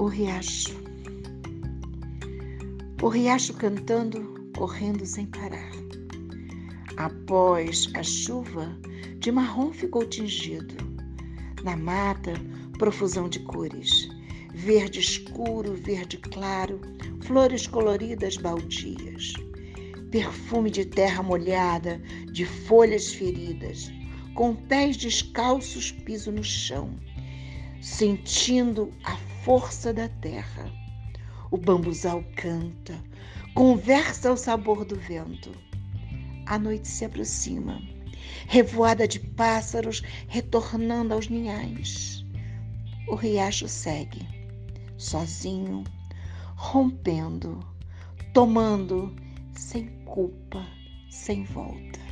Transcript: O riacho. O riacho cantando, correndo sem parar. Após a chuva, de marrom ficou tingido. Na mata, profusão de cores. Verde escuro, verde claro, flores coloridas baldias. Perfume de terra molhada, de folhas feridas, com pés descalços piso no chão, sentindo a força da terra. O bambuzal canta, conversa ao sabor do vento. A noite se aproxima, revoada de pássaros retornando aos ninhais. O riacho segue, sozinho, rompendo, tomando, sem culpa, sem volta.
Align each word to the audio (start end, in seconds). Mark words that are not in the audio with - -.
O 0.00 0.06
riacho. 0.06 0.82
O 3.02 3.08
riacho 3.08 3.52
cantando, 3.52 4.50
correndo 4.56 5.04
sem 5.04 5.26
parar. 5.26 5.72
Após 6.96 7.90
a 7.92 8.02
chuva, 8.02 8.74
de 9.18 9.30
marrom 9.30 9.74
ficou 9.74 10.06
tingido. 10.06 10.74
Na 11.62 11.76
mata, 11.76 12.32
profusão 12.78 13.28
de 13.28 13.40
cores. 13.40 14.08
Verde 14.54 15.00
escuro, 15.00 15.74
verde 15.74 16.16
claro, 16.16 16.80
flores 17.20 17.66
coloridas 17.66 18.38
baldias. 18.38 19.34
Perfume 20.10 20.70
de 20.70 20.86
terra 20.86 21.22
molhada, 21.22 22.00
de 22.32 22.46
folhas 22.46 23.12
feridas, 23.12 23.92
com 24.34 24.54
pés 24.54 24.96
descalços 24.96 25.92
piso 25.92 26.32
no 26.32 26.42
chão, 26.42 26.88
sentindo 27.82 28.90
a 29.04 29.14
força 29.44 29.92
da 29.92 30.08
terra. 30.08 30.70
O 31.50 31.56
bambuzal 31.56 32.22
canta, 32.36 33.02
conversa 33.54 34.28
ao 34.28 34.36
sabor 34.36 34.84
do 34.84 34.96
vento. 34.96 35.50
A 36.46 36.58
noite 36.58 36.86
se 36.86 37.04
aproxima, 37.04 37.80
revoada 38.46 39.08
de 39.08 39.18
pássaros 39.18 40.02
retornando 40.28 41.14
aos 41.14 41.28
ninhais. 41.28 42.24
O 43.08 43.14
riacho 43.14 43.66
segue, 43.66 44.26
sozinho, 44.96 45.84
rompendo, 46.54 47.64
tomando, 48.32 49.14
sem 49.54 49.86
culpa, 50.04 50.64
sem 51.08 51.44
volta. 51.44 52.09